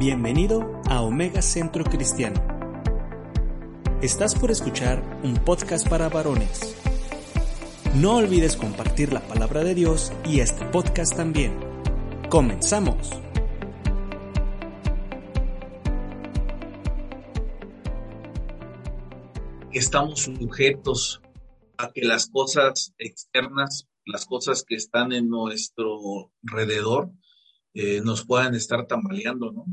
[0.00, 2.40] Bienvenido a Omega Centro Cristiano.
[4.00, 6.74] Estás por escuchar un podcast para varones.
[7.96, 11.52] No olvides compartir la palabra de Dios y este podcast también.
[12.30, 13.10] Comenzamos.
[19.70, 21.20] Estamos sujetos
[21.76, 27.12] a que las cosas externas, las cosas que están en nuestro alrededor,
[27.74, 29.66] eh, nos puedan estar tambaleando, ¿no?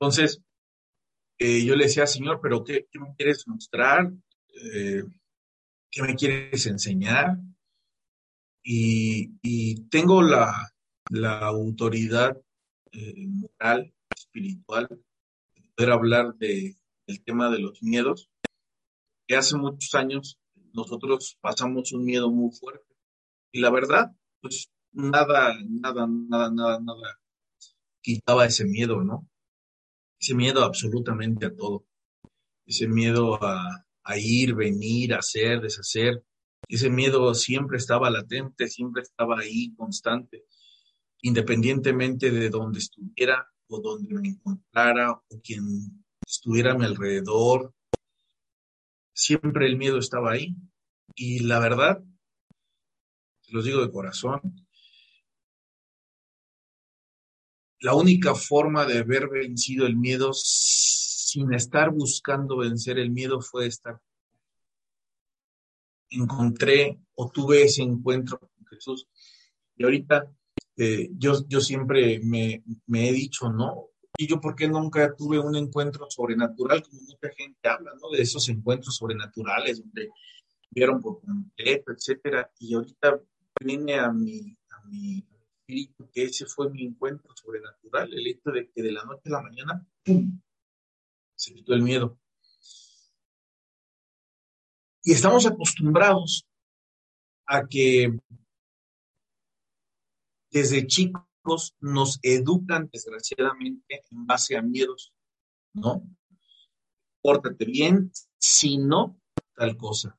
[0.00, 0.42] Entonces,
[1.38, 4.10] eh, yo le decía, Señor, pero ¿qué, me quieres mostrar?
[4.72, 5.04] Eh,
[5.90, 7.36] ¿Qué me quieres enseñar?
[8.62, 9.28] Y,
[9.90, 10.72] tengo la,
[11.42, 12.40] autoridad
[12.92, 16.76] eh, moral, espiritual, de poder hablar de,
[17.06, 18.30] del tema de los miedos,
[19.26, 20.38] que hace muchos años
[20.72, 22.96] nosotros pasamos un miedo muy fuerte.
[23.52, 27.20] Y la verdad, pues nada, nada, nada, nada, nada
[28.02, 29.29] quitaba ese miedo, ¿no?
[30.20, 31.86] Ese miedo absolutamente a todo,
[32.66, 36.22] ese miedo a, ir, venir, hacer, deshacer,
[36.68, 40.44] ese miedo siempre estaba latente, siempre estaba ahí, constante,
[41.22, 47.72] independientemente de donde estuviera o donde me encontrara o quien estuviera a mi alrededor,
[49.14, 50.56] siempre el miedo estaba ahí.
[51.14, 52.02] Y la verdad,
[53.40, 54.40] se los digo de corazón,
[57.80, 63.66] la única forma de haber vencido el miedo sin estar buscando vencer el miedo fue
[63.66, 64.00] estar.
[66.10, 69.08] Encontré o tuve ese encuentro con Jesús.
[69.76, 70.30] Y ahorita
[70.76, 73.88] eh, yo, yo siempre me, he dicho, ¿no?
[74.18, 76.82] Y yo, ¿por qué nunca tuve un encuentro sobrenatural?
[76.82, 78.10] Como mucha gente habla, ¿no?
[78.10, 80.10] De esos encuentros sobrenaturales donde
[80.70, 82.50] vieron por completo, etcétera.
[82.58, 83.20] Y ahorita
[83.64, 85.24] viene a mi, a mi
[86.12, 89.42] que ese fue mi encuentro sobrenatural, el hecho de que de la noche a la
[89.42, 90.40] mañana, ¡pum!,
[91.34, 92.18] se quitó el miedo.
[95.02, 96.46] Y estamos acostumbrados
[97.46, 98.18] a que
[100.50, 105.14] desde chicos nos educan, desgraciadamente, en base a miedos,
[105.72, 106.02] ¿no?
[107.22, 109.18] Pórtate bien, si no,
[109.54, 110.18] tal cosa.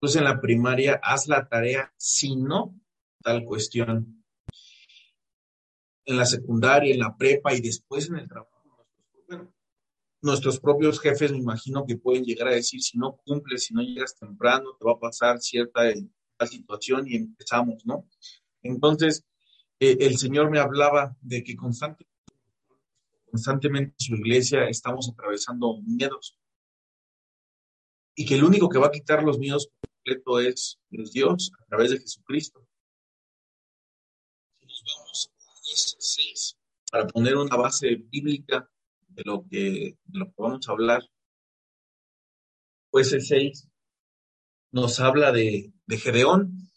[0.00, 2.78] Pues en la primaria, haz la tarea, si no,
[3.28, 4.24] tal cuestión.
[6.06, 8.86] En la secundaria, en la prepa y después en el trabajo.
[9.28, 9.52] Bueno,
[10.22, 13.82] nuestros propios jefes me imagino que pueden llegar a decir, si no cumples, si no
[13.82, 15.82] llegas temprano, te va a pasar cierta
[16.46, 18.08] situación y empezamos, ¿no?
[18.62, 19.26] Entonces,
[19.78, 22.08] eh, el Señor me hablaba de que constantemente,
[23.30, 26.38] constantemente en su iglesia estamos atravesando miedos
[28.16, 30.78] y que el único que va a quitar los miedos completo es
[31.12, 32.67] Dios a través de Jesucristo.
[35.74, 36.58] 6
[36.90, 38.68] para poner una base bíblica
[39.08, 41.02] de lo que, de lo que vamos a hablar.
[42.90, 43.68] Pues el 6
[44.72, 46.70] nos habla de, de Gedeón.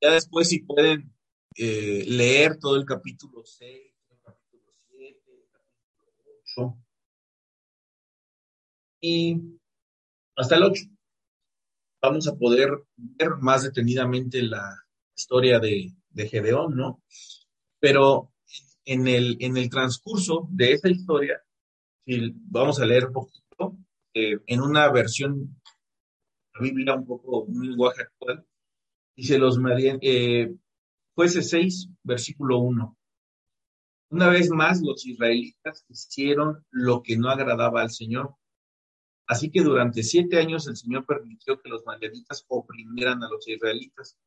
[0.00, 1.12] Ya después si pueden
[1.56, 6.90] eh, leer todo el capítulo 6, el capítulo 7, el capítulo 8
[9.00, 9.36] y
[10.36, 10.84] hasta el 8.
[12.02, 14.74] Vamos a poder ver más detenidamente la
[15.14, 17.02] historia de, de Gedeón, ¿no?
[17.80, 18.32] Pero
[18.84, 21.42] en el, en el transcurso de esa historia,
[22.04, 23.76] si vamos a leer un poquito,
[24.14, 25.60] eh, en una versión,
[26.54, 28.46] la Biblia un poco, un lenguaje actual,
[29.16, 29.58] dice los
[30.02, 30.54] eh,
[31.14, 32.96] jueces 6, versículo 1.
[34.10, 38.34] Una vez más, los israelitas hicieron lo que no agradaba al Señor.
[39.28, 44.18] Así que durante siete años el Señor permitió que los madianitas oprimieran a los israelitas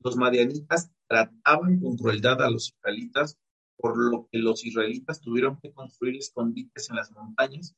[0.00, 3.38] los madianitas trataban con crueldad a los israelitas,
[3.76, 7.74] por lo que los israelitas tuvieron que construir escondites en las montañas.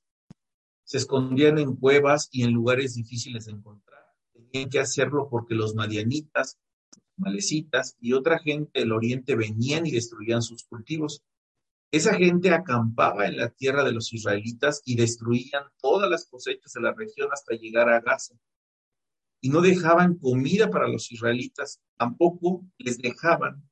[0.84, 4.00] Se escondían en cuevas y en lugares difíciles de encontrar.
[4.32, 6.58] Tenían que hacerlo porque los madianitas,
[7.16, 11.22] malecitas y otra gente del oriente venían y destruían sus cultivos.
[11.92, 16.80] Esa gente acampaba en la tierra de los israelitas y destruían todas las cosechas de
[16.80, 18.36] la región hasta llegar a Gaza
[19.40, 23.62] y no dejaban comida para los israelitas, tampoco les dejaban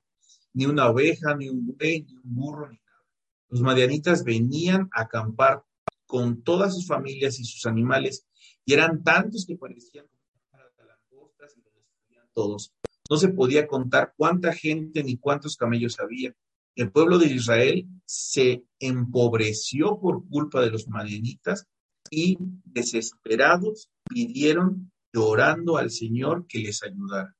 [0.54, 3.06] ni una oveja, ni un buey, ni un burro, ni nada.
[3.48, 5.62] Los madianitas venían a acampar
[6.06, 8.26] con todas sus familias y sus animales,
[8.64, 10.06] y eran tantos que parecían
[10.78, 11.62] langostas y
[12.32, 12.72] todos.
[13.10, 16.34] No se podía contar cuánta gente ni cuántos camellos había.
[16.74, 21.66] El pueblo de Israel se empobreció por culpa de los madianitas
[22.10, 27.34] y desesperados pidieron orando al Señor que les ayudara.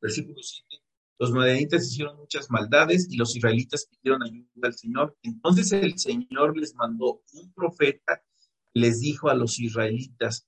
[0.00, 0.82] Versículo 7.
[1.18, 5.16] Los madianitas hicieron muchas maldades y los israelitas pidieron ayuda al Señor.
[5.22, 8.22] Entonces el Señor les mandó un profeta,
[8.74, 10.46] les dijo a los israelitas,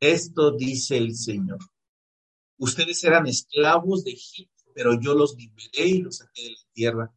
[0.00, 1.60] esto dice el Señor.
[2.56, 7.14] Ustedes eran esclavos de Egipto, pero yo los liberé y los saqué de la tierra.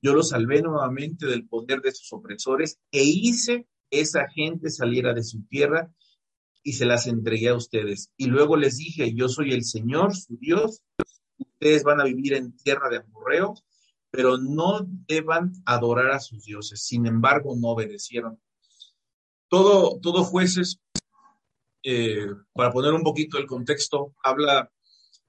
[0.00, 5.12] Yo los salvé nuevamente del poder de sus opresores e hice que esa gente saliera
[5.12, 5.94] de su tierra
[6.64, 8.10] y se las entregué a ustedes.
[8.16, 10.82] Y luego les dije, yo soy el Señor, su Dios,
[11.38, 13.54] ustedes van a vivir en tierra de amorreo,
[14.10, 16.82] pero no deban adorar a sus dioses.
[16.82, 18.40] Sin embargo, no obedecieron.
[19.48, 20.80] Todo, todo jueces,
[21.82, 24.72] eh, para poner un poquito el contexto, habla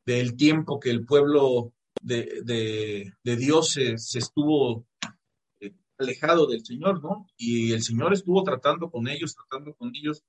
[0.05, 2.41] del tiempo que el pueblo de,
[3.23, 4.85] de, Dios se, estuvo
[5.59, 7.27] eh, alejado del Señor, ¿no?
[7.35, 10.23] Y el Señor estuvo tratando con ellos, tratando con ellos.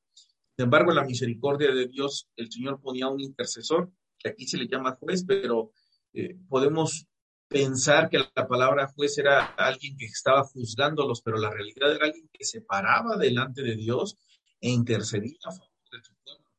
[0.57, 4.67] Sin embargo, la misericordia de Dios, el Señor ponía un intercesor, que aquí se le
[4.67, 5.73] llama juez, pero
[6.15, 7.07] eh, podemos
[7.47, 12.31] pensar que la palabra juez era alguien que estaba juzgándolos, pero la realidad era alguien
[12.33, 14.17] que se paraba delante de Dios
[14.61, 16.51] e intercedía a favor de su pueblo.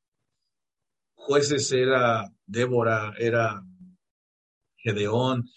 [1.16, 3.64] Jueces era Débora, era
[4.78, 5.50] Gedeón,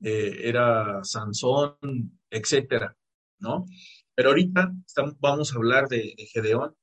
[0.00, 2.94] eh, era Sansón, etcétera,
[3.38, 3.64] ¿no?
[4.14, 4.70] Pero ahorita
[5.18, 6.76] vamos a hablar de, de Gedeón.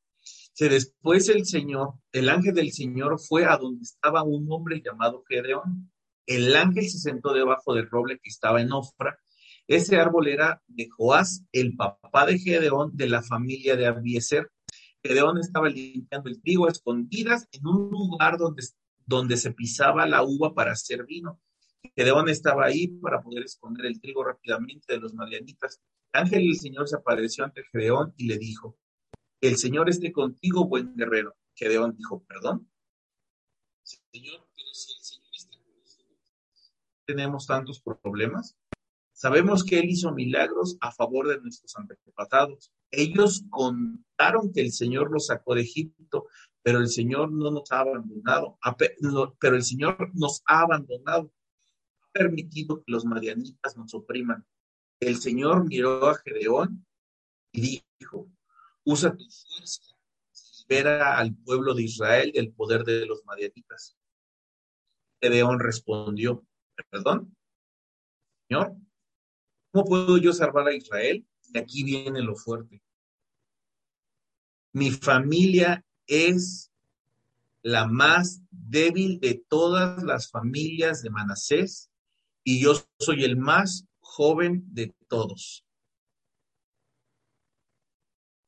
[0.56, 5.24] Que después el Señor, el ángel del Señor fue a donde estaba un hombre llamado
[5.28, 5.92] Gedeón
[6.26, 9.20] el ángel se sentó debajo del roble que estaba en Ofra.
[9.68, 14.50] Ese árbol era de Joás, el papá de Gedeón, de la familia de Abieser.
[15.04, 18.64] Gedeón estaba limpiando el trigo a escondidas en un lugar donde,
[19.06, 21.42] donde se pisaba la uva para hacer vino.
[21.96, 25.82] Gedeón estaba ahí para poder esconder el trigo rápidamente de los madianitas.
[26.14, 28.78] El ángel del Señor se apareció ante Gedeón y le dijo,
[29.48, 31.36] el Señor esté contigo, buen guerrero.
[31.56, 32.70] Gedeón dijo, perdón.
[33.84, 34.48] Señor,
[37.06, 38.56] tenemos tantos problemas?
[39.12, 42.72] Sabemos que Él hizo milagros a favor de nuestros antepasados.
[42.92, 46.28] Ellos contaron que el Señor los sacó de Egipto,
[46.62, 48.58] pero el Señor no nos ha abandonado,
[49.40, 51.32] pero el Señor nos ha abandonado.
[52.02, 54.46] Ha permitido que los madianitas nos opriman.
[55.00, 56.86] El Señor miró a Gedeón
[57.52, 58.30] y dijo,
[58.86, 59.82] usa tu fuerza,
[60.60, 63.98] libera al pueblo de Israel del poder de los madianitas.
[65.22, 66.46] Gedeón respondió,
[66.90, 67.36] perdón,
[68.48, 68.76] Señor,
[69.72, 71.26] ¿cómo puedo yo salvar a Israel?
[71.54, 72.82] Y aquí viene lo fuerte.
[74.74, 76.72] Mi familia es
[77.62, 81.90] la más débil de todas las familias de Manasés
[82.44, 85.66] y yo soy el más joven de todos.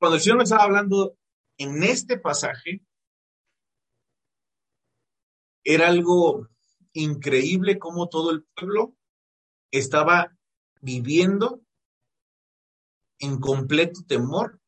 [0.06, 1.18] Cuando el Señor me estaba hablando
[1.57, 2.86] en este pasaje,
[5.63, 6.48] era algo
[6.94, 8.96] increíble cómo todo el pueblo
[9.72, 10.38] estaba
[10.80, 11.60] viviendo
[13.18, 14.62] en completo temor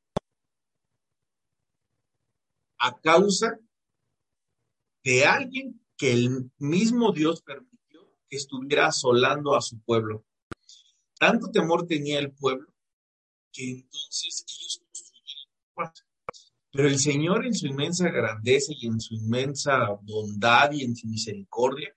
[2.79, 3.59] a causa
[5.03, 10.25] de alguien que el mismo Dios permitió que estuviera asolando a su pueblo.
[11.19, 12.73] Tanto temor tenía el pueblo
[13.51, 14.86] que entonces ellos
[16.71, 21.07] Pero el Señor en su inmensa grandeza y en su inmensa bondad y en su
[21.07, 21.95] misericordia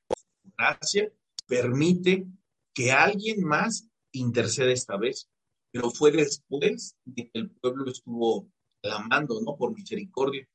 [0.56, 1.12] gracia
[1.46, 2.26] permite
[2.72, 5.28] que alguien más interceda esta vez,
[5.72, 9.56] pero fue después de que el pueblo estuvo clamando, ¿no?
[9.56, 10.48] Por misericordia.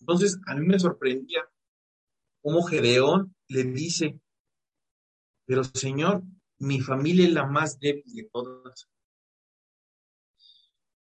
[0.00, 1.48] Entonces, a mí me sorprendía
[2.42, 4.20] cómo Gedeón le dice,
[5.46, 6.22] pero Señor,
[6.58, 8.88] mi familia es la más débil de todas.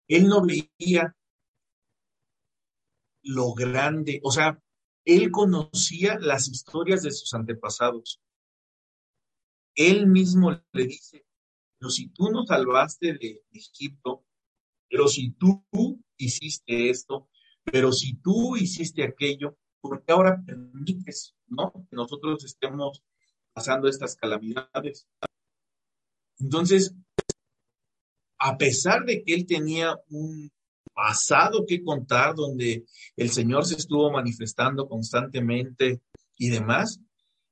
[0.07, 1.15] Él no veía
[3.23, 4.61] lo grande, o sea,
[5.05, 8.21] él conocía las historias de sus antepasados.
[9.75, 11.25] Él mismo le dice,
[11.77, 14.25] pero si tú nos salvaste de Egipto,
[14.89, 15.65] pero si tú
[16.17, 17.29] hiciste esto,
[17.63, 21.73] pero si tú hiciste aquello, ¿por qué ahora permites, no?
[21.89, 23.03] Que nosotros estemos
[23.53, 25.07] pasando estas calamidades.
[26.39, 26.95] Entonces,
[28.39, 30.51] a pesar de que él tenía un
[30.93, 32.85] pasado que contar donde
[33.15, 36.01] el Señor se estuvo manifestando constantemente
[36.37, 36.99] y demás,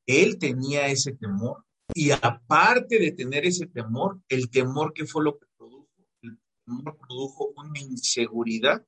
[0.05, 1.65] él tenía ese temor.
[1.93, 5.89] Y aparte de tener ese temor, el temor que fue lo que produjo,
[6.21, 8.85] el temor produjo una inseguridad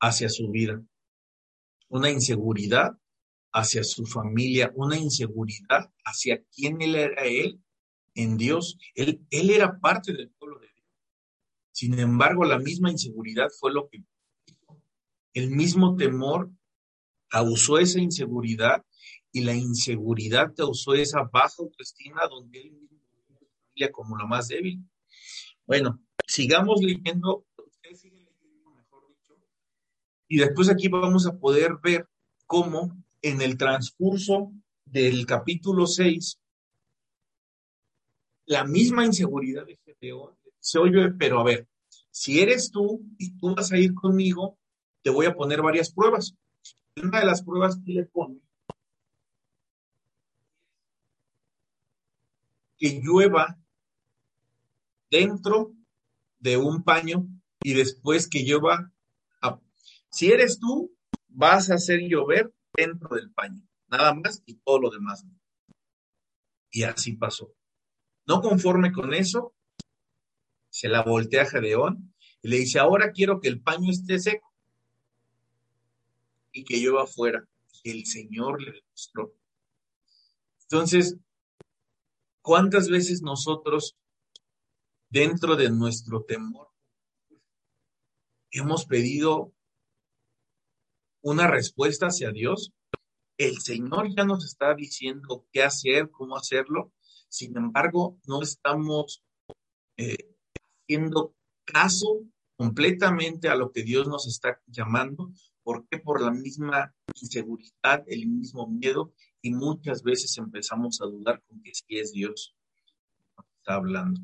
[0.00, 0.82] hacia su vida,
[1.88, 2.98] una inseguridad
[3.52, 7.60] hacia su familia, una inseguridad hacia quién él era él
[8.14, 8.78] en Dios.
[8.94, 10.32] Él, él era parte del.
[11.76, 14.02] Sin embargo, la misma inseguridad fue lo que
[15.34, 16.50] el mismo temor
[17.28, 18.82] causó esa inseguridad
[19.30, 24.80] y la inseguridad causó esa baja autoestima donde él mismo familia como la más débil.
[25.66, 27.44] Bueno, sigamos leyendo,
[28.74, 29.34] mejor dicho,
[30.28, 32.08] y después aquí vamos a poder ver
[32.46, 34.50] cómo en el transcurso
[34.86, 36.40] del capítulo 6,
[38.46, 41.68] la misma inseguridad de Gedeón se oye, pero a ver,
[42.10, 44.58] si eres tú y tú vas a ir conmigo,
[45.02, 46.34] te voy a poner varias pruebas.
[47.00, 48.40] Una de las pruebas que le pone
[52.78, 53.58] que llueva
[55.10, 55.72] dentro
[56.40, 57.26] de un paño
[57.62, 58.92] y después que llueva.
[60.10, 60.92] Si eres tú,
[61.28, 65.24] vas a hacer llover dentro del paño, nada más y todo lo demás.
[66.70, 67.52] Y así pasó.
[68.26, 69.54] No conforme con eso,
[70.76, 74.52] se la voltea a Gedeón y le dice, ahora quiero que el paño esté seco
[76.52, 77.48] y que llueva afuera.
[77.82, 79.32] el Señor le demostró.
[80.64, 81.16] Entonces,
[82.42, 83.96] ¿cuántas veces nosotros,
[85.08, 86.68] dentro de nuestro temor,
[88.50, 89.54] hemos pedido
[91.22, 92.74] una respuesta hacia Dios?
[93.38, 96.92] El Señor ya nos está diciendo qué hacer, cómo hacerlo.
[97.30, 99.24] Sin embargo, no estamos
[99.96, 100.35] eh,
[100.86, 102.22] haciendo caso
[102.56, 105.32] completamente a lo que Dios nos está llamando.
[105.62, 105.98] ¿Por qué?
[105.98, 109.12] Por la misma inseguridad, el mismo miedo,
[109.42, 112.54] y muchas veces empezamos a dudar con que si es Dios
[113.58, 114.20] está hablando.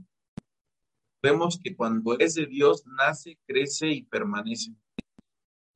[1.21, 4.75] Vemos que cuando es de Dios, nace, crece y permanece.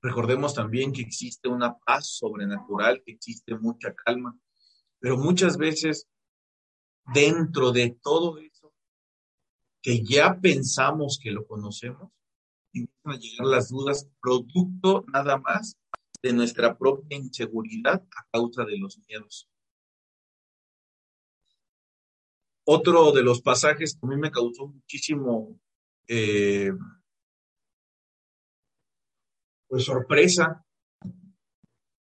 [0.02, 4.36] Recordemos también que existe una paz sobrenatural, que existe mucha calma,
[5.00, 6.08] pero muchas veces
[7.12, 8.55] dentro de todo eso
[9.86, 12.10] que ya pensamos que lo conocemos,
[12.72, 15.76] empiezan a llegar las dudas, producto nada más
[16.20, 19.48] de nuestra propia inseguridad a causa de los miedos.
[22.64, 25.56] Otro de los pasajes que a mí me causó muchísimo
[26.08, 26.72] eh,
[29.68, 30.66] pues sorpresa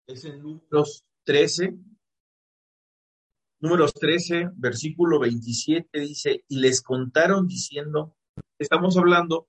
[0.07, 1.77] es en números 13,
[3.59, 8.15] números 13, versículo 27 dice, y les contaron diciendo,
[8.59, 9.47] estamos hablando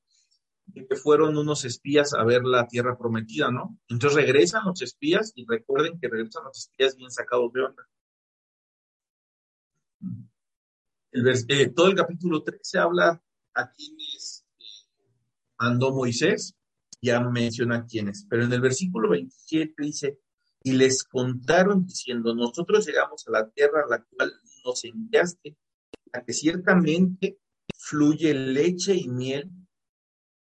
[0.66, 3.78] de que fueron unos espías a ver la tierra prometida, ¿no?
[3.88, 7.88] Entonces regresan los espías y recuerden que regresan los espías bien sacados de onda.
[11.12, 13.22] Eh, todo el capítulo 13 habla
[13.54, 14.64] a quienes eh,
[15.58, 16.54] mandó Moisés,
[17.00, 20.18] ya menciona quiénes, pero en el versículo 27 dice,
[20.66, 24.32] y les contaron diciendo, nosotros llegamos a la tierra a la cual
[24.64, 25.56] nos enviaste,
[26.12, 27.38] a que ciertamente
[27.72, 29.48] fluye leche y miel,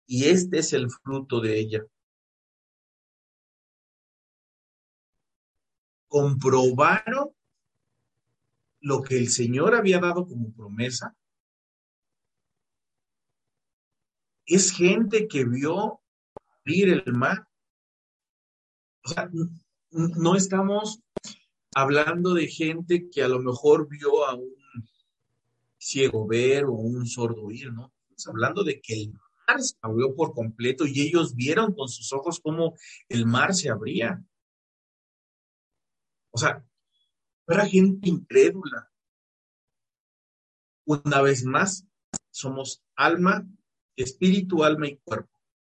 [0.06, 1.86] y este es el fruto de ella.
[6.08, 7.36] Comprobaron
[8.80, 11.14] lo que el Señor había dado como promesa.
[14.46, 16.00] Es gente que vio
[16.62, 17.46] abrir el mar.
[19.04, 19.28] O sea,
[19.94, 21.00] no estamos
[21.74, 24.54] hablando de gente que a lo mejor vio a un
[25.78, 27.92] ciego ver o un sordo oír, ¿no?
[28.10, 32.12] Estamos hablando de que el mar se abrió por completo y ellos vieron con sus
[32.12, 32.74] ojos cómo
[33.08, 34.24] el mar se abría.
[36.30, 36.64] O sea,
[37.46, 38.90] era gente incrédula.
[40.86, 41.86] Una vez más,
[42.30, 43.46] somos alma,
[43.96, 45.30] espíritu, alma y cuerpo.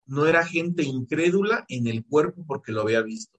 [0.07, 3.36] No era gente incrédula en el cuerpo porque lo había visto.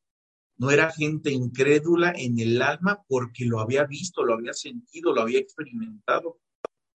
[0.58, 5.22] No era gente incrédula en el alma porque lo había visto, lo había sentido, lo
[5.22, 6.40] había experimentado.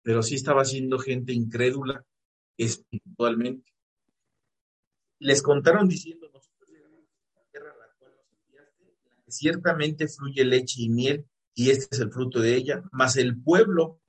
[0.01, 2.03] Pero sí estaba siendo gente incrédula
[2.57, 3.71] espiritualmente.
[5.19, 6.69] Les contaron diciendo, nosotros
[7.51, 7.73] tierra
[9.27, 14.01] ciertamente fluye leche y miel, y este es el fruto de ella, mas el pueblo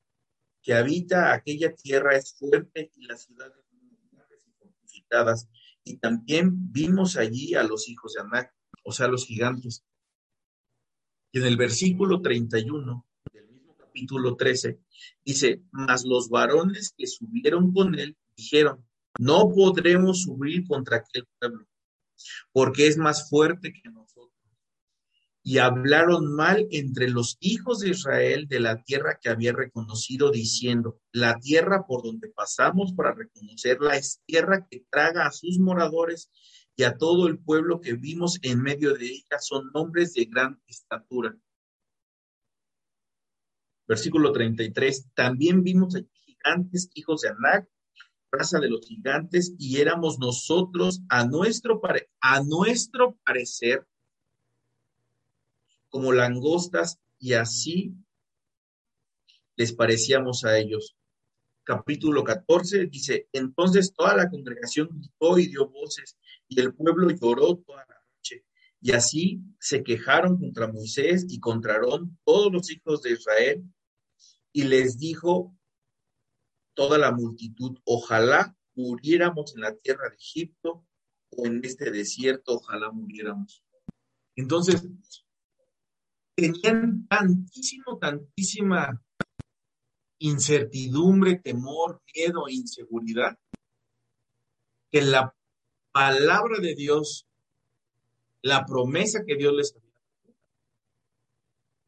[0.62, 3.58] que habita aquella tierra es fuerte y las ciudades
[4.58, 5.48] fortificadas.
[5.84, 9.84] Y también vimos allí a los hijos de Anac, o sea, los gigantes.
[11.32, 14.78] Y en el versículo 31 del mismo capítulo 13
[15.24, 18.84] dice, mas los varones que subieron con él dijeron,
[19.18, 21.66] no podremos subir contra aquel pueblo,
[22.52, 24.30] porque es más fuerte que nosotros.
[25.44, 31.00] Y hablaron mal entre los hijos de Israel de la tierra que había reconocido, diciendo,
[31.10, 36.30] la tierra por donde pasamos para reconocerla es tierra que traga a sus moradores
[36.76, 40.60] y a todo el pueblo que vimos en medio de ella son hombres de gran
[40.66, 41.36] estatura.
[43.86, 47.68] Versículo 33, también vimos allí gigantes, hijos de Anac,
[48.30, 51.80] raza de los gigantes, y éramos nosotros a nuestro,
[52.20, 53.86] a nuestro parecer
[55.90, 57.94] como langostas y así
[59.56, 60.96] les parecíamos a ellos.
[61.64, 66.16] Capítulo 14 dice, entonces toda la congregación gritó y dio voces,
[66.54, 68.44] y el pueblo lloró toda la noche.
[68.80, 71.80] Y así se quejaron contra Moisés y contra
[72.24, 73.64] todos los hijos de Israel,
[74.52, 75.56] y les dijo
[76.74, 80.86] toda la multitud, ojalá muriéramos en la tierra de Egipto
[81.30, 83.64] o en este desierto, ojalá muriéramos.
[84.36, 84.86] Entonces,
[86.34, 89.02] tenían tantísimo, tantísima
[90.18, 93.38] incertidumbre, temor, miedo, inseguridad,
[94.90, 95.34] que la
[95.92, 97.26] palabra de Dios,
[98.42, 99.92] la promesa que Dios les había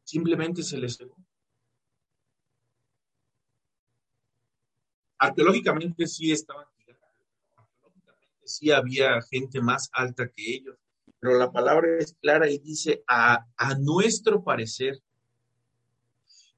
[0.05, 1.17] simplemente se les cegó.
[5.17, 6.65] Arqueológicamente sí estaban,
[7.55, 10.77] arqueológicamente sí había gente más alta que ellos,
[11.19, 15.01] pero la palabra es clara y dice, a, a nuestro parecer,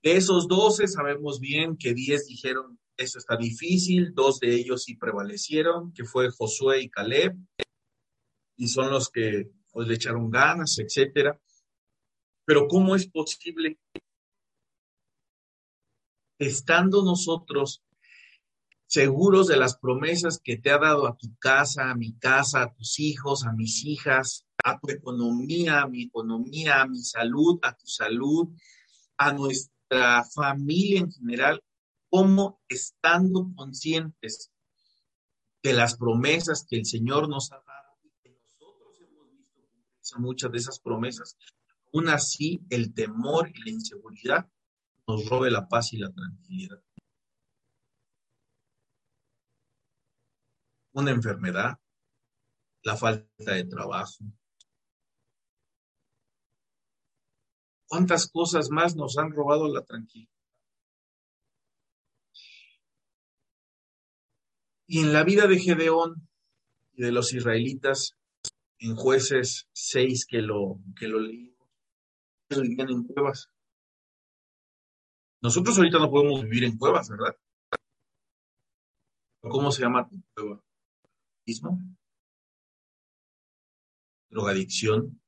[0.03, 4.95] de esos doce sabemos bien que diez dijeron, eso está difícil, dos de ellos sí
[4.95, 7.37] prevalecieron, que fue Josué y Caleb,
[8.57, 11.39] y son los que pues, le echaron ganas, etcétera.
[12.43, 13.79] Pero ¿cómo es posible,
[16.39, 17.83] estando nosotros
[18.87, 22.73] seguros de las promesas que te ha dado a tu casa, a mi casa, a
[22.73, 27.75] tus hijos, a mis hijas, a tu economía, a mi economía, a mi salud, a
[27.75, 28.47] tu salud,
[29.17, 31.61] a nuestra familia en general,
[32.09, 34.51] como estando conscientes
[35.63, 40.51] de las promesas que el Señor nos ha dado y que nosotros hemos visto muchas
[40.51, 41.37] de esas promesas,
[41.93, 44.49] aún así el temor y la inseguridad
[45.07, 46.81] nos robe la paz y la tranquilidad.
[50.97, 51.79] una enfermedad,
[52.81, 54.25] la falta de trabajo.
[57.87, 60.36] ¿Cuántas cosas más nos han robado la tranquilidad?
[64.87, 66.27] Y en la vida de Gedeón
[66.93, 68.17] y de los israelitas,
[68.79, 71.67] en jueces 6 que lo, que lo leímos,
[72.49, 73.49] vivían en cuevas.
[75.41, 77.35] Nosotros ahorita no podemos vivir en cuevas, ¿verdad?
[79.41, 80.63] ¿Cómo se llama tu cueva?
[84.29, 85.21] drogadicción,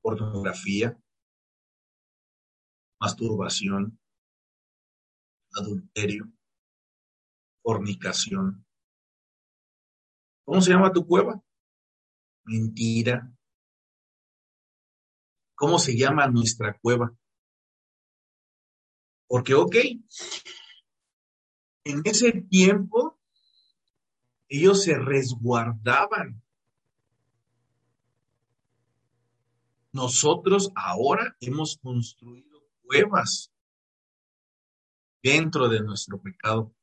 [0.00, 0.98] pornografía,
[3.00, 3.98] masturbación,
[5.52, 6.32] adulterio,
[7.62, 8.66] fornicación.
[10.44, 11.42] ¿Cómo se llama tu cueva?
[12.44, 13.32] Mentira.
[15.54, 17.14] ¿Cómo se llama nuestra cueva?
[19.28, 19.76] Porque, ok,
[21.84, 23.18] en ese tiempo
[24.48, 26.42] ellos se resguardaban.
[29.92, 33.52] Nosotros ahora hemos construido cuevas
[35.22, 36.74] dentro de nuestro pecado.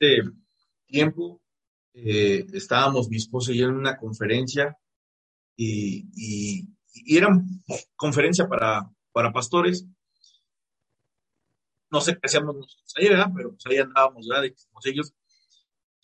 [0.00, 0.22] Hace
[0.86, 1.42] tiempo
[1.94, 4.76] eh, estábamos mi esposo y yo en una conferencia
[5.56, 6.68] y, y,
[7.16, 7.28] era
[7.96, 9.86] conferencia para, para pastores
[11.90, 13.30] no sé qué hacíamos nosotros ahí, ¿verdad?
[13.34, 14.50] Pero pues ahí andábamos, ¿verdad?
[14.84, 15.14] Ellos.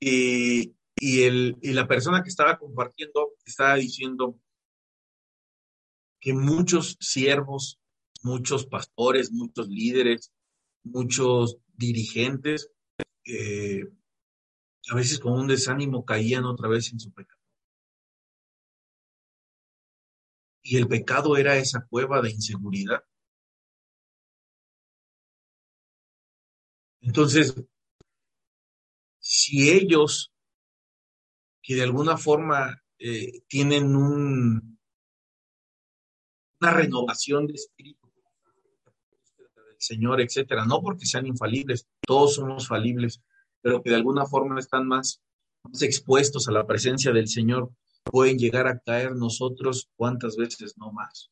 [0.00, 0.74] Y,
[1.22, 4.38] el, y la persona que estaba compartiendo estaba diciendo
[6.20, 7.80] que muchos siervos,
[8.22, 10.33] muchos pastores, muchos líderes,
[10.83, 12.70] muchos dirigentes,
[13.26, 13.84] eh,
[14.90, 17.40] a veces con un desánimo caían otra vez en su pecado.
[20.62, 23.04] Y el pecado era esa cueva de inseguridad
[27.04, 27.54] Entonces,
[29.18, 30.32] si ellos
[31.62, 34.78] que de alguna forma eh, tienen un,
[36.60, 38.03] una renovación de espíritu
[39.85, 43.20] Señor, etcétera, no porque sean infalibles, todos somos falibles,
[43.61, 45.20] pero que de alguna forma están más,
[45.81, 47.70] expuestos a la presencia del Señor,
[48.05, 51.31] pueden llegar a caer nosotros cuántas veces no más.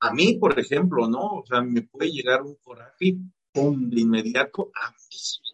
[0.00, 1.38] A mí, por ejemplo, ¿no?
[1.38, 3.16] O sea, me puede llegar un coraje
[3.54, 5.53] de inmediato a mí.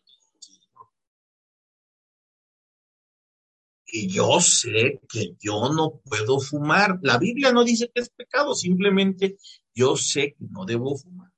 [3.93, 6.99] Y yo sé que yo no puedo fumar.
[7.03, 9.37] La Biblia no dice que es pecado, simplemente
[9.75, 11.31] yo sé que no debo fumar.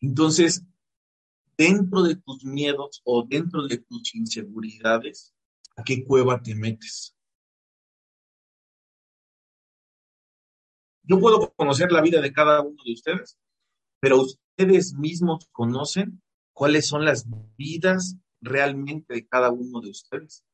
[0.00, 0.62] Entonces,
[1.56, 5.34] dentro de tus miedos o dentro de tus inseguridades,
[5.76, 7.16] ¿a qué cueva te metes?
[11.02, 13.38] Yo puedo conocer la vida de cada uno de ustedes,
[14.00, 16.20] pero ustedes mismos conocen
[16.52, 20.44] cuáles son las vidas realmente de cada uno de ustedes.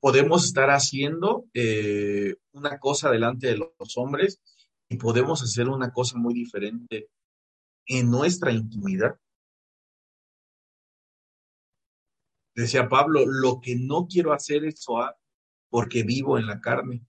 [0.00, 4.40] podemos estar haciendo eh, una cosa delante de los hombres
[4.88, 7.10] y podemos hacer una cosa muy diferente
[7.86, 9.18] en nuestra intimidad.
[12.54, 15.16] Decía Pablo, lo que no quiero hacer es soar
[15.70, 17.06] porque vivo en la carne.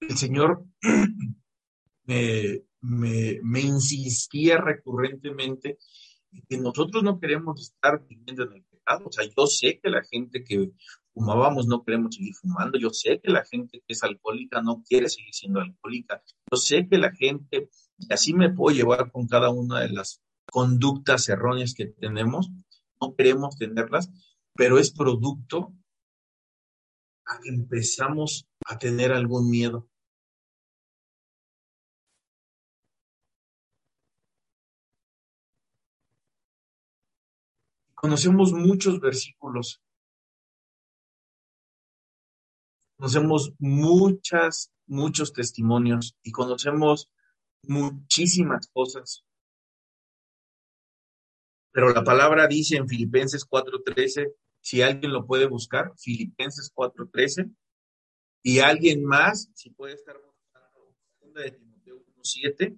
[0.00, 0.64] El Señor
[2.04, 5.78] me, me, insistía recurrentemente
[6.48, 9.06] que nosotros no queremos estar viviendo en el pecado.
[9.06, 10.72] O sea, yo sé que la gente que
[11.12, 12.78] fumábamos no queremos seguir fumando.
[12.78, 16.22] Yo sé que la gente que es alcohólica no quiere seguir siendo alcohólica.
[16.50, 20.20] Yo sé que la gente, y así me puedo llevar con cada una de las
[20.50, 22.50] conductas erróneas que tenemos,
[23.00, 24.10] no queremos tenerlas,
[24.54, 25.72] pero es producto
[27.26, 29.88] a que empezamos a tener algún miedo.
[38.04, 39.80] Conocemos muchos versículos.
[42.98, 47.08] Conocemos muchas, muchos testimonios y conocemos
[47.62, 49.24] muchísimas cosas.
[51.72, 57.54] Pero la palabra dice en Filipenses 4:13, si alguien lo puede buscar, Filipenses 4:13,
[58.42, 60.94] y alguien más, si puede estar buscando,
[61.40, 62.76] de Timoteo 1:7,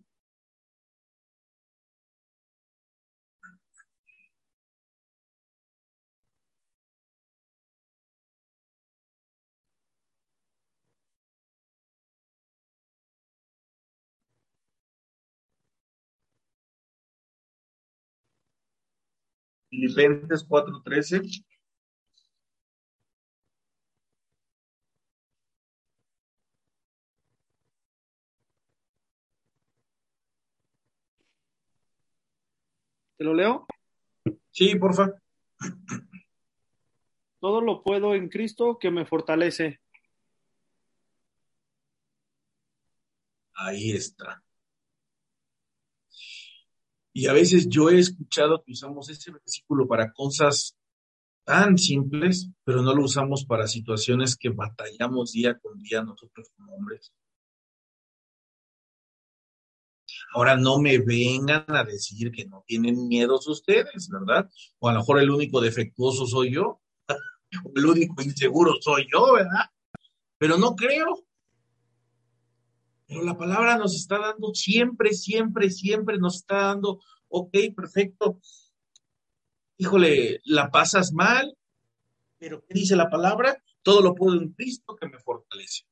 [19.76, 21.20] Filipenses 4:13.
[33.18, 33.66] ¿Te lo leo?
[34.50, 35.22] Sí, por favor.
[37.40, 39.80] Todo lo puedo en Cristo que me fortalece.
[43.54, 44.42] Ahí está.
[47.16, 50.76] Y a veces yo he escuchado que usamos este versículo para cosas
[51.46, 56.74] tan simples, pero no lo usamos para situaciones que batallamos día con día nosotros como
[56.74, 57.14] hombres.
[60.34, 64.50] Ahora no me vengan a decir que no tienen miedos ustedes, ¿verdad?
[64.78, 66.82] O a lo mejor el único defectuoso soy yo,
[67.64, 69.70] o el único inseguro soy yo, ¿verdad?
[70.36, 71.25] Pero no creo.
[73.06, 78.40] Pero la palabra nos está dando siempre, siempre, siempre nos está dando, ok, perfecto.
[79.76, 81.56] Híjole, la pasas mal,
[82.38, 83.62] pero ¿qué dice la palabra?
[83.82, 85.84] Todo lo puedo en Cristo que me fortalece.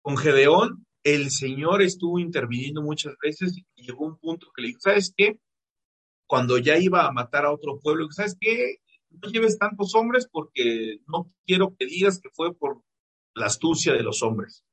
[0.00, 4.80] Con Gedeón, el Señor estuvo interviniendo muchas veces y llegó un punto que le dijo,
[4.80, 5.38] ¿sabes qué?
[6.26, 8.81] Cuando ya iba a matar a otro pueblo, ¿sabes qué?
[9.20, 12.82] No lleves tantos hombres porque no quiero que digas que fue por
[13.34, 14.64] la astucia de los hombres.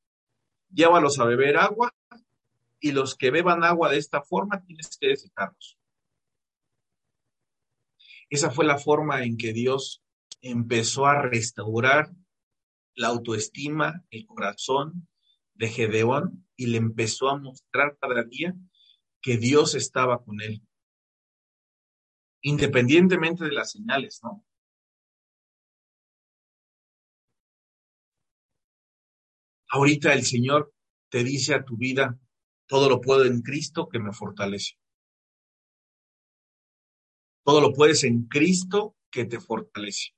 [0.70, 1.94] Llévalos a beber agua
[2.80, 5.78] y los que beban agua de esta forma tienes que desejarlos.
[8.30, 10.04] Esa fue la forma en que Dios
[10.42, 12.12] empezó a restaurar
[12.96, 15.08] la autoestima, el corazón
[15.56, 18.56] de Gedeón y le empezó a mostrar cada día
[19.22, 20.62] que Dios estaba con él
[22.42, 24.44] independientemente de las señales, ¿no?
[29.72, 30.74] Ahorita el Señor
[31.10, 32.18] te dice a tu vida,
[32.68, 34.76] todo lo puedo en Cristo que me fortalece.
[37.44, 40.10] Todo lo puedes en Cristo que te fortalece.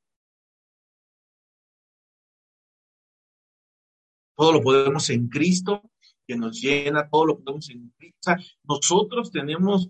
[4.35, 5.83] Todo lo podemos en Cristo
[6.25, 8.31] que nos llena, todo lo podemos en Cristo.
[8.63, 9.89] nosotros tenemos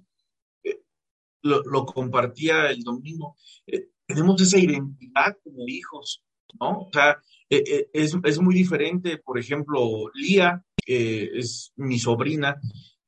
[1.41, 3.35] lo, compartía el domingo,
[3.67, 6.23] eh, tenemos esa identidad como hijos,
[6.59, 6.81] ¿no?
[6.81, 7.17] O sea,
[7.49, 12.59] eh, eh, es, muy diferente, por ejemplo, Lía es mi sobrina,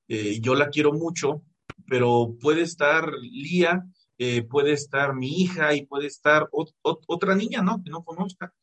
[0.08, 1.44] yo la quiero mucho,
[1.88, 3.84] pero puede estar Lía,
[4.50, 7.82] puede estar mi hija y puede estar otra niña, ¿no?
[7.84, 8.54] Que no conozca.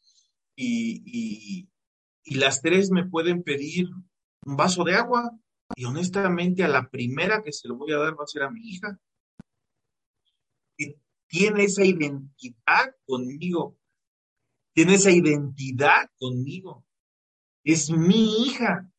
[0.54, 1.68] Y,
[2.24, 3.88] y las tres me pueden pedir
[4.46, 5.37] un vaso de agua
[5.74, 8.50] y honestamente a la primera que se lo voy a dar va a ser a
[8.50, 8.98] mi hija
[11.31, 13.79] tiene esa identidad conmigo,
[14.75, 16.85] tiene esa identidad conmigo.
[17.62, 18.90] Es mi hija.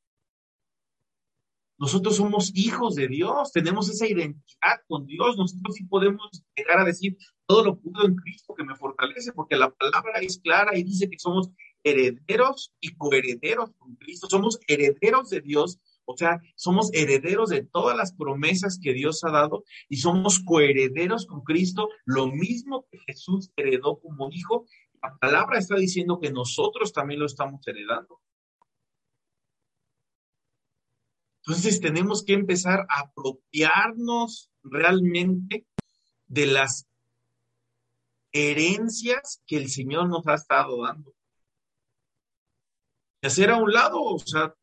[1.78, 5.36] Nosotros somos hijos de Dios, tenemos esa identidad con Dios.
[5.36, 9.58] Nosotros sí podemos llegar a decir, todo lo puedo en Cristo que me fortalece, porque
[9.58, 11.50] la palabra es clara y dice que somos
[11.84, 14.28] herederos y coherederos con Cristo.
[14.30, 19.32] Somos herederos de Dios O sea, somos herederos de todas las promesas que Dios ha
[19.32, 24.66] dado y somos coherederos con Cristo, lo mismo que Jesús heredó como hijo.
[25.02, 28.20] La palabra está diciendo que nosotros también lo estamos heredando.
[31.46, 35.66] Entonces tenemos que empezar a apropiarnos realmente
[36.28, 36.88] de las
[38.32, 41.14] herencias que el Señor nos ha estado dando.
[43.22, 44.56] Y hacer a un lado, o sea,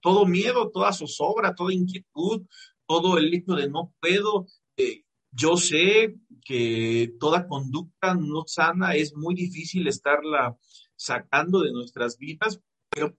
[0.00, 2.46] todo miedo, toda zozobra, toda inquietud,
[2.86, 4.46] todo el hecho de no puedo.
[4.76, 10.56] Eh, yo sé que toda conducta no sana es muy difícil estarla
[10.96, 13.16] sacando de nuestras vidas, pero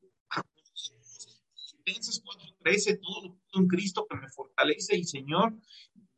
[1.86, 5.58] Filipenses 4:13, todo lo en Cristo que me fortalece y Señor,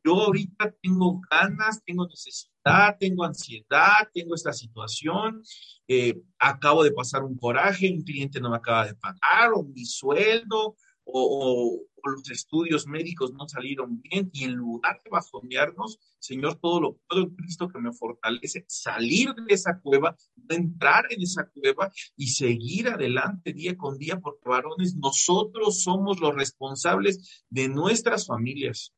[0.04, 5.42] yo ahorita tengo ganas, tengo necesidad, tengo ansiedad, tengo esta situación,
[5.88, 9.84] eh, acabo de pasar un coraje, un cliente no me acaba de pagar, o mi
[9.84, 16.80] sueldo, o, los estudios médicos no salieron bien, y en lugar de bajonearnos, Señor, todo
[16.80, 20.16] lo puedo en Cristo que me fortalece, salir de esa cueva,
[20.48, 26.34] entrar en esa cueva y seguir adelante día con día, porque varones, nosotros somos los
[26.34, 28.92] responsables de nuestras familias.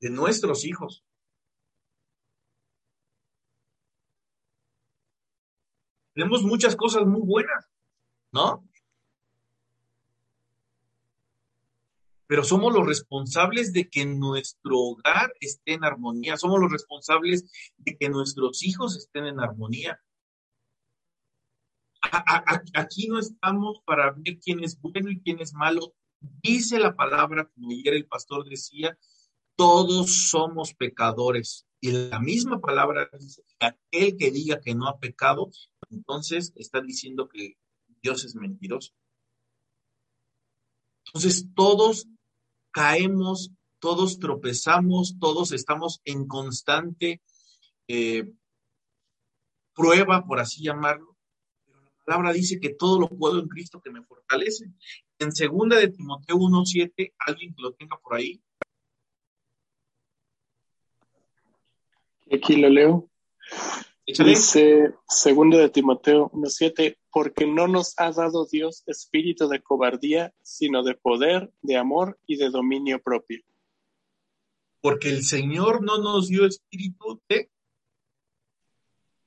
[0.00, 1.04] De nuestros hijos.
[6.14, 7.66] Tenemos muchas cosas muy buenas,
[8.32, 8.68] ¿no?
[12.26, 17.96] Pero somos los responsables de que nuestro hogar esté en armonía, somos los responsables de
[17.96, 20.02] que nuestros hijos estén en armonía.
[22.74, 25.94] aquí no estamos para ver quién es bueno y quién es malo.
[26.20, 28.98] Dice la palabra, como ayer el pastor decía,
[29.58, 31.66] todos somos pecadores.
[31.80, 35.50] Y la misma palabra dice, aquel que diga que no ha pecado,
[35.90, 37.56] entonces está diciendo que
[38.00, 38.92] Dios es mentiroso.
[41.06, 42.06] Entonces todos
[42.70, 47.20] caemos, todos tropezamos, todos estamos en constante
[47.88, 48.30] eh,
[49.74, 51.16] prueba, por así llamarlo.
[51.64, 54.72] Pero la palabra dice que todo lo puedo en Cristo que me fortalece.
[55.18, 58.40] En segunda de Timoteo 1.7, alguien que lo tenga por ahí,
[62.32, 63.10] Aquí lo leo.
[64.06, 70.82] Dice segundo de Timoteo 1.7, porque no nos ha dado Dios espíritu de cobardía, sino
[70.82, 73.42] de poder, de amor y de dominio propio.
[74.80, 77.50] Porque el Señor no nos dio espíritu de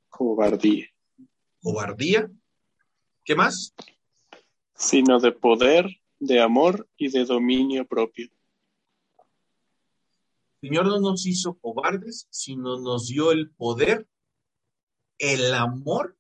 [0.09, 0.87] cobardía.
[1.61, 2.31] Cobardía.
[3.23, 3.75] ¿Qué más?
[4.73, 5.85] Sino de poder,
[6.19, 8.29] de amor y de dominio propio.
[10.61, 14.07] Señor no nos hizo cobardes, sino nos dio el poder,
[15.17, 16.15] el amor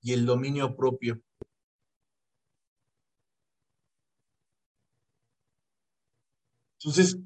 [0.00, 1.20] y el dominio propio.
[6.78, 7.18] Entonces,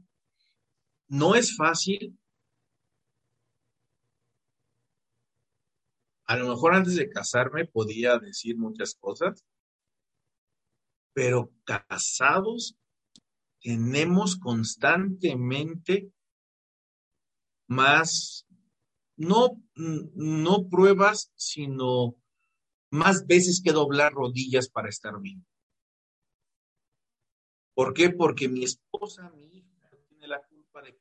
[1.09, 2.19] no es fácil.
[6.27, 9.45] A lo mejor antes de casarme podía decir muchas cosas,
[11.12, 12.77] pero casados
[13.61, 16.11] tenemos constantemente
[17.69, 18.47] más,
[19.16, 22.16] no, no pruebas, sino
[22.90, 25.45] más veces que doblar rodillas para estar bien.
[27.75, 28.11] ¿Por qué?
[28.11, 30.99] Porque mi esposa, mi hija, tiene la culpa de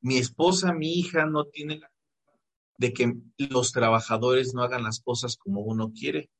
[0.00, 2.40] mi esposa, mi hija no tiene la culpa
[2.78, 3.14] de que
[3.50, 6.30] los trabajadores no hagan las cosas como uno quiere.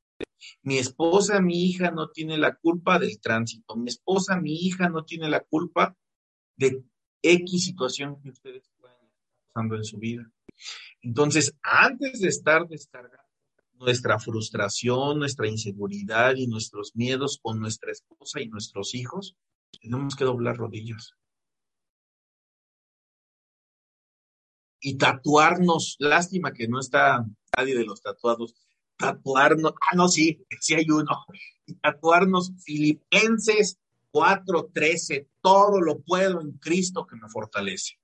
[0.63, 3.77] Mi esposa, mi hija no tiene la culpa del tránsito.
[3.77, 5.97] Mi esposa, mi hija no tiene la culpa
[6.57, 6.83] de
[7.23, 10.31] X situación que ustedes puedan estar pasando en su vida.
[11.03, 13.27] Entonces, antes de estar descargando
[13.75, 19.37] nuestra frustración, nuestra inseguridad y nuestros miedos con nuestra esposa y nuestros hijos,
[19.81, 21.15] tenemos que doblar rodillas.
[24.81, 28.55] Y tatuarnos, lástima que no está nadie de los tatuados,
[28.97, 31.27] tatuarnos, ah, no, sí, sí hay uno,
[31.83, 33.79] tatuarnos Filipenses
[34.11, 37.99] 4:13, todo lo puedo en Cristo que me fortalece.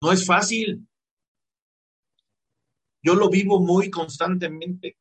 [0.00, 0.86] No es fácil.
[3.02, 4.96] Yo lo vivo muy constantemente.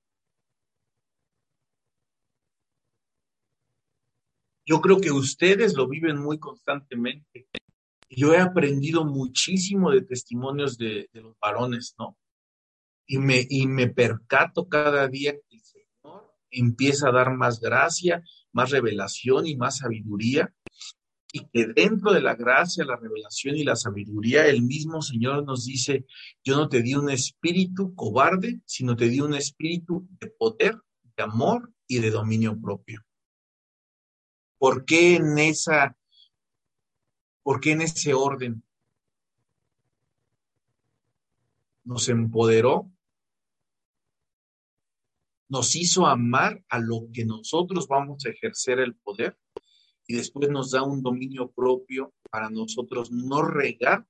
[4.65, 7.48] Yo creo que ustedes lo viven muy constantemente
[8.15, 12.17] yo he aprendido muchísimo de testimonios de, los varones, ¿no?
[13.08, 18.24] Y me, y me percato cada día que el Señor empieza a dar más gracia,
[18.52, 20.54] más revelación y más sabiduría.
[21.34, 25.65] Y que dentro de la gracia, la revelación y la sabiduría, el mismo Señor nos
[25.65, 26.06] dice,
[26.43, 30.76] yo no te di un espíritu cobarde, sino te di un espíritu de poder,
[31.15, 33.02] de amor y de dominio propio.
[34.58, 35.97] ¿Por qué en esa,
[37.43, 38.63] por qué en ese orden?
[41.84, 42.91] Nos empoderó,
[45.49, 49.38] nos hizo amar a lo que nosotros vamos a ejercer el poder
[50.08, 54.06] y después nos da un dominio propio para nosotros no regar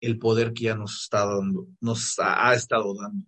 [0.00, 3.24] el poder que ya nos está dando, nos ha, estado dando.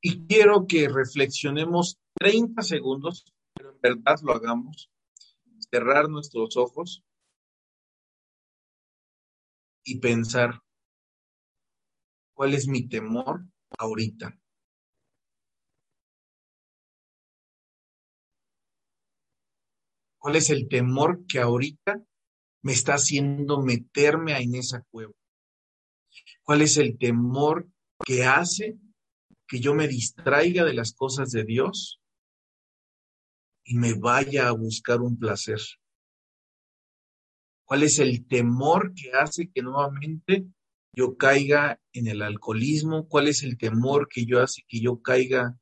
[0.00, 3.24] Y quiero que reflexionemos 30 segundos,
[3.82, 4.90] verdad lo hagamos,
[5.70, 7.04] cerrar nuestros ojos
[9.84, 10.62] y pensar,
[12.34, 13.44] ¿cuál es mi temor
[13.78, 14.38] ahorita?
[20.18, 22.00] ¿Cuál es el temor que ahorita
[22.62, 25.12] me está haciendo meterme en esa cueva?
[26.44, 27.68] ¿Cuál es el temor
[28.04, 28.78] que hace
[29.48, 32.01] que yo me distraiga de las cosas de Dios
[33.64, 35.60] y me vaya a buscar un placer?
[37.64, 40.46] ¿Cuál es el temor que hace que nuevamente
[40.94, 43.08] yo caiga en el alcoholismo?
[43.08, 45.58] ¿Cuál es el temor que yo hace que yo caiga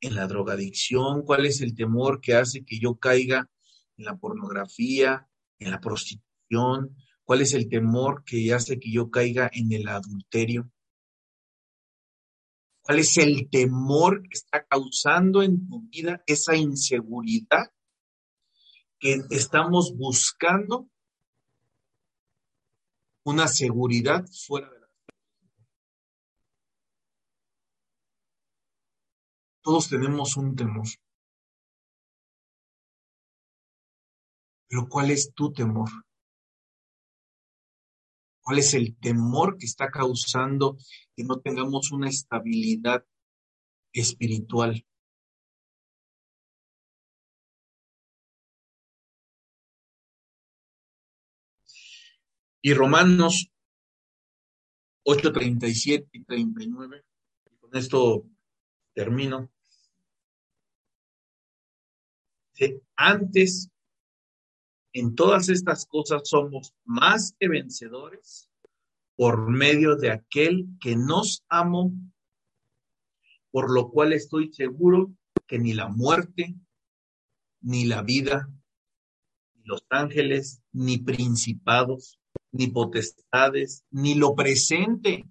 [0.00, 1.22] en la drogadicción?
[1.22, 3.48] ¿Cuál es el temor que hace que yo caiga
[3.96, 6.96] en la pornografía, en la prostitución?
[7.24, 10.70] ¿Cuál es el temor que hace que yo caiga en el adulterio?
[12.82, 17.72] ¿Cuál es el temor que está causando en tu vida esa inseguridad
[18.98, 20.88] que estamos buscando
[23.24, 24.88] una seguridad fuera de la
[29.62, 30.88] Todos tenemos un temor.
[34.68, 35.88] Pero ¿cuál es tu temor?
[38.42, 40.76] ¿Cuál es el temor que está causando
[41.14, 43.04] que no tengamos una estabilidad
[43.92, 44.84] espiritual?
[52.64, 53.52] Y Romanos
[55.04, 57.04] 8, 37 y 39,
[57.50, 58.24] y con esto
[58.94, 59.50] termino.
[62.94, 63.68] Antes
[64.92, 68.50] en todas estas cosas somos más que vencedores
[69.16, 71.92] por medio de aquel que nos amó,
[73.50, 75.12] por lo cual estoy seguro
[75.46, 76.54] que ni la muerte,
[77.60, 78.48] ni la vida,
[79.54, 82.18] ni los ángeles, ni principados,
[82.50, 85.26] ni potestades, ni lo presente,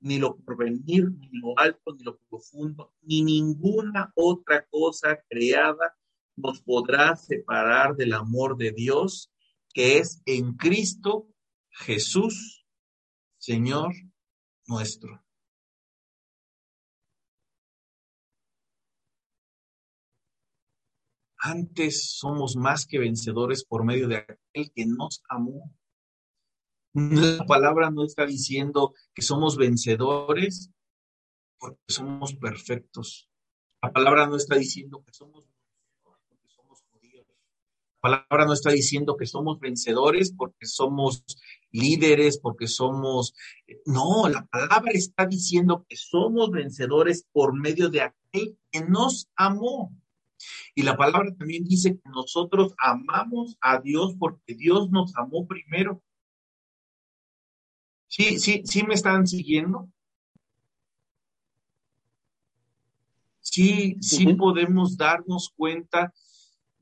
[0.00, 5.96] ni lo porvenir, ni lo alto, ni lo profundo, ni ninguna otra cosa creada
[6.36, 9.30] nos podrá separar del amor de Dios
[9.72, 11.28] que es en Cristo
[11.70, 12.64] Jesús,
[13.38, 13.92] Señor
[14.66, 15.22] nuestro.
[21.36, 25.70] Antes somos más que vencedores por medio de aquel que nos amó.
[26.94, 30.70] La palabra no está diciendo que somos vencedores
[31.58, 33.28] porque somos perfectos.
[33.82, 35.46] La palabra no está diciendo que somos
[38.04, 41.24] palabra no está diciendo que somos vencedores porque somos
[41.70, 43.34] líderes, porque somos...
[43.86, 49.90] No, la palabra está diciendo que somos vencedores por medio de aquel que nos amó.
[50.74, 56.02] Y la palabra también dice que nosotros amamos a Dios porque Dios nos amó primero.
[58.06, 59.88] ¿Sí, sí, sí me están siguiendo?
[63.40, 66.12] Sí, sí podemos darnos cuenta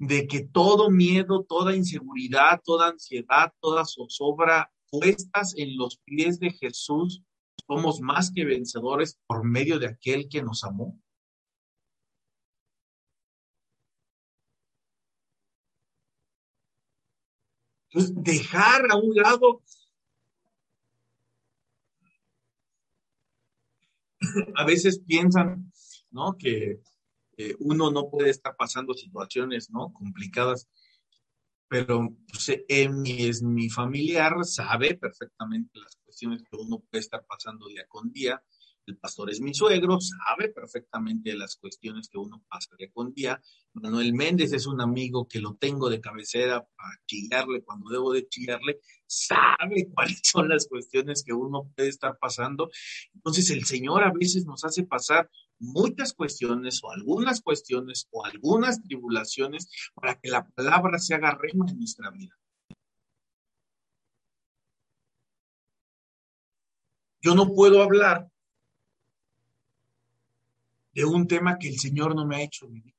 [0.02, 6.50] de que todo miedo, toda inseguridad, toda ansiedad, toda zozobra puestas en los pies de
[6.50, 7.22] Jesús,
[7.68, 10.98] somos más que vencedores por medio de aquel que nos amó.
[17.92, 19.62] Entonces, dejar a un lado
[24.56, 25.72] a veces piensan,
[26.10, 26.36] ¿no?
[26.36, 26.80] Que
[27.36, 29.92] eh, uno no puede estar pasando situaciones, ¿no?
[29.92, 30.68] Complicadas,
[31.68, 37.86] pero pues, es mi familiar, sabe perfectamente las cuestiones que uno puede estar pasando día
[37.88, 38.42] con día.
[38.84, 43.40] El pastor es mi suegro, sabe perfectamente las cuestiones que uno pasa día con día.
[43.74, 48.28] Manuel Méndez es un amigo que lo tengo de cabecera para chillarle cuando debo de
[48.28, 52.70] chillarle, sabe cuáles son las cuestiones que uno puede estar pasando.
[53.14, 55.30] Entonces el Señor a veces nos hace pasar
[55.62, 61.64] muchas cuestiones o algunas cuestiones o algunas tribulaciones para que la palabra se haga reina
[61.70, 62.36] en nuestra vida.
[67.20, 68.28] Yo no puedo hablar
[70.92, 72.94] de un tema que el Señor no me ha hecho vivir.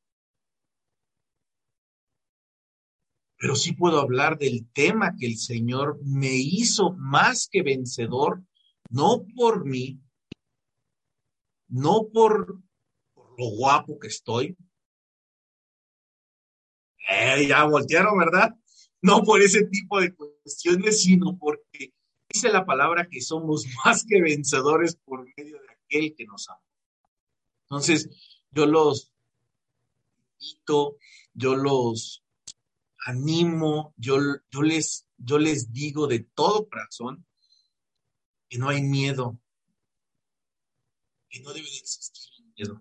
[3.37, 8.41] Pero sí puedo hablar del tema que el Señor me hizo más que vencedor,
[8.89, 9.99] no por mí,
[11.67, 12.61] no por,
[13.37, 14.57] lo guapo que estoy.
[17.09, 18.55] Eh, ya voltearon, ¿verdad?
[19.01, 21.93] No por ese tipo de cuestiones, sino porque
[22.29, 26.61] dice la palabra que somos más que vencedores por medio de aquel que nos ama.
[27.63, 28.09] Entonces,
[28.51, 29.11] yo los
[30.39, 30.97] invito,
[31.33, 32.23] yo los
[33.05, 34.17] animo, yo,
[34.49, 37.25] yo, les, yo les digo de todo corazón
[38.47, 39.39] que no hay miedo,
[41.33, 42.79] que no debe de existir miedo.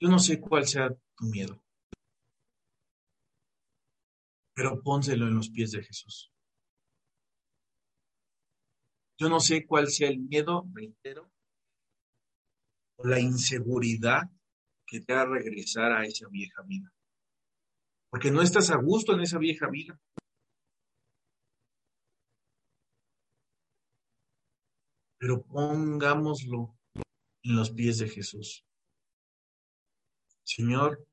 [0.00, 1.62] Yo no sé cuál sea tu miedo,
[4.54, 6.32] pero pónselo en los pies de Jesús.
[9.18, 11.30] Yo no sé cuál sea el miedo, reitero,
[12.96, 14.22] o la inseguridad
[14.86, 16.90] que te haga regresar a esa vieja vida.
[18.08, 20.00] Porque no estás a gusto en esa vieja vida.
[25.26, 26.78] Pero pongámoslo
[27.42, 28.64] en los pies de Jesús.
[30.44, 31.04] Señor,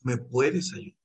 [0.00, 0.96] ¿me puedes ayudar?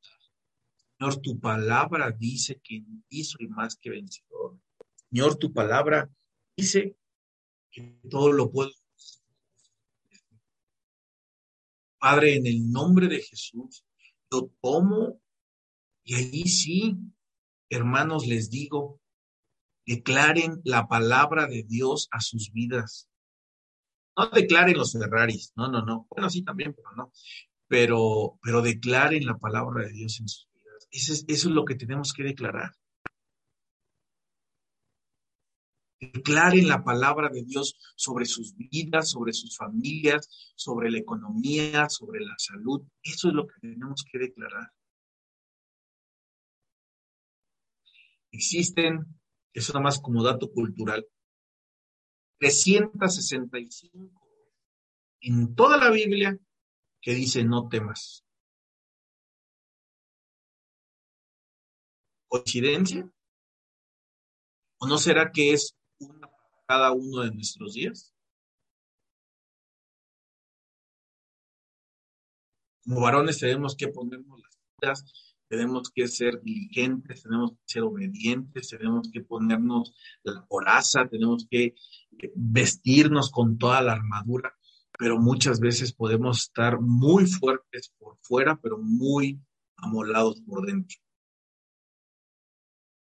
[0.97, 4.57] Señor, tu palabra dice que en ti soy más que vencedor.
[5.09, 6.09] Señor, tu palabra
[6.55, 6.95] dice
[7.69, 8.71] que todo lo puedo
[11.99, 13.83] Padre, en el nombre de Jesús,
[14.31, 15.19] lo tomo
[16.05, 16.95] y allí sí,
[17.69, 19.01] hermanos, les digo,
[19.87, 23.09] declaren la palabra de Dios a sus vidas.
[24.17, 26.07] No declaren los Ferraris, no, no, no.
[26.09, 27.11] Bueno, sí también, pero no.
[27.67, 30.87] Pero, pero declaren la palabra de Dios en sus vidas.
[30.91, 32.71] Eso es, eso es lo que tenemos que declarar.
[35.99, 42.19] Declaren la palabra de Dios sobre sus vidas, sobre sus familias, sobre la economía, sobre
[42.19, 42.83] la salud.
[43.01, 44.71] Eso es lo que tenemos que declarar.
[48.31, 49.16] Existen,
[49.59, 51.07] eso nada más como dato cultural,
[52.39, 54.27] 365
[55.21, 56.37] en toda la Biblia
[57.01, 58.23] que dice no temas.
[62.27, 63.09] ¿Coincidencia?
[64.79, 66.29] ¿O no será que es una
[66.67, 68.13] cada uno de nuestros días.
[72.83, 78.69] Como varones tenemos que ponernos las pilas, tenemos que ser diligentes, tenemos que ser obedientes,
[78.69, 79.93] tenemos que ponernos
[80.23, 81.75] la coraza, tenemos que
[82.35, 84.55] vestirnos con toda la armadura,
[84.97, 89.39] pero muchas veces podemos estar muy fuertes por fuera, pero muy
[89.77, 90.97] amolados por dentro.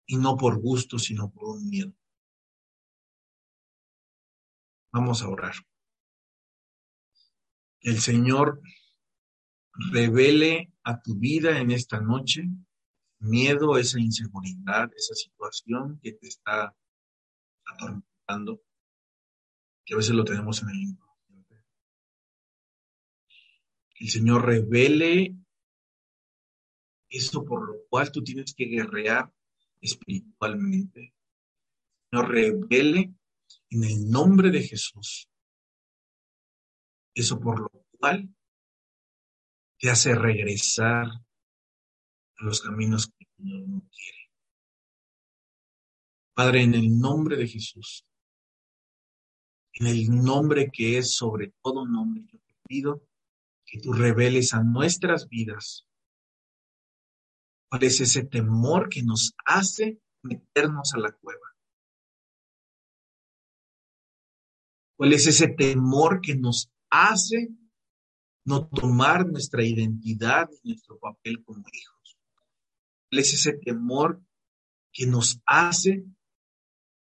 [0.07, 1.93] Y no por gusto, sino por un miedo.
[4.93, 5.55] Vamos a orar.
[7.81, 8.61] El Señor
[9.93, 12.49] revele a tu vida en esta noche
[13.19, 16.75] miedo, esa inseguridad, esa situación que te está
[17.65, 18.63] atormentando,
[19.85, 21.65] que a veces lo tenemos en el inconsciente.
[23.99, 25.37] El Señor revele
[27.09, 29.33] eso por lo cual tú tienes que guerrear
[29.81, 31.15] espiritualmente.
[32.13, 33.13] El Señor revele
[33.71, 35.29] en el nombre de Jesús.
[37.13, 38.36] Eso por lo cual
[39.79, 44.31] te hace regresar a los caminos que Señor no quiere.
[46.35, 48.05] Padre, en el nombre de Jesús,
[49.75, 53.03] en el nombre que es sobre todo nombre, yo te pido
[53.65, 55.87] que tú reveles a nuestras vidas
[57.69, 61.47] cuál es ese temor que nos hace meternos a la cueva.
[64.97, 67.51] ¿Cuál es ese temor que nos hace
[68.47, 72.19] no tomar nuestra identidad y nuestro papel como hijos?
[73.11, 74.23] ¿Cuál es ese temor
[74.93, 76.05] que nos hace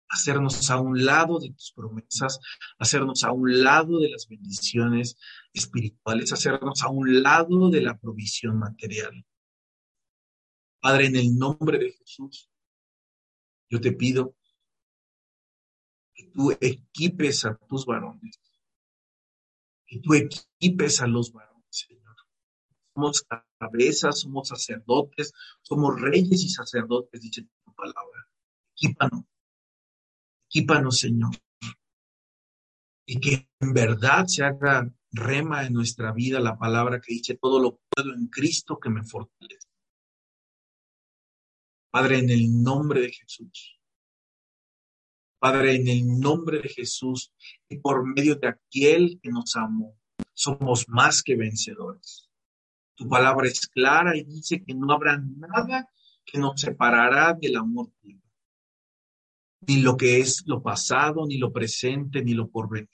[0.08, 2.38] hacernos a un lado de tus promesas,
[2.78, 5.16] hacernos a un lado de las bendiciones
[5.52, 9.26] espirituales, hacernos a un lado de la provisión material?
[10.80, 12.48] Padre, en el nombre de Jesús,
[13.68, 14.36] yo te pido
[16.14, 18.40] que tú equipes a tus varones,
[20.00, 22.16] tú equipes a los varones, Señor.
[22.94, 23.26] Somos
[23.58, 25.32] cabezas, somos sacerdotes,
[25.62, 28.28] somos reyes y sacerdotes, dice tu palabra.
[28.76, 29.24] Equípanos,
[30.48, 31.32] equípanos, Señor.
[33.06, 37.60] y que en verdad se haga rema en nuestra vida la palabra que dice, todo
[37.60, 39.68] lo puedo en Cristo que me fortalece.
[41.90, 43.78] Padre, en el nombre de Jesús.
[45.44, 47.30] Padre, en el nombre de Jesús,
[47.68, 49.94] y por medio de aquel que nos amó,
[50.32, 52.30] somos más que vencedores.
[52.94, 55.86] Tu palabra es clara y dice que no habrá nada
[56.24, 58.22] que nos separará del amor tuyo.
[59.66, 62.88] Ni lo que es lo pasado, ni lo presente, ni lo porvenir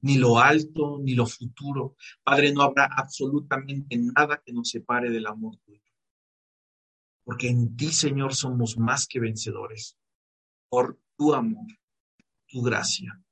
[0.00, 1.94] ni lo alto, ni lo futuro.
[2.24, 5.92] Padre, no habrá absolutamente nada que nos separe del amor tuyo.
[7.22, 9.96] Porque en ti, Señor, somos más que vencedores.
[10.68, 11.66] Por tu amor,
[12.46, 13.22] tu gracia.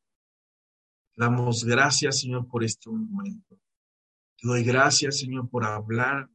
[1.17, 3.59] Damos gracias, Señor, por este momento.
[4.37, 6.31] Te doy gracias, Señor, por hablar.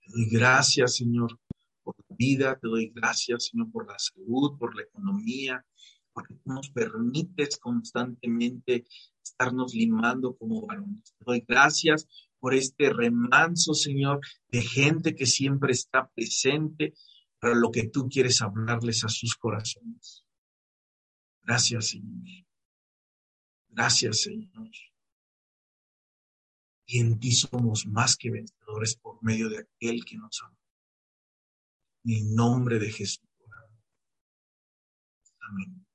[0.00, 1.38] Te doy gracias, Señor,
[1.82, 2.58] por la vida.
[2.58, 5.66] Te doy gracias, Señor, por la salud, por la economía,
[6.12, 8.84] porque nos permites constantemente
[9.22, 11.12] estarnos limando como varones.
[11.18, 12.06] Te doy gracias
[12.38, 16.94] por este remanso, Señor, de gente que siempre está presente
[17.46, 20.24] para lo que tú quieres hablarles a sus corazones.
[21.44, 22.44] Gracias, Señor.
[23.68, 24.68] Gracias, Señor.
[26.86, 30.58] Y en ti somos más que vencedores por medio de aquel que nos ama.
[32.04, 33.22] En nombre de Jesús.
[35.48, 35.85] Amén.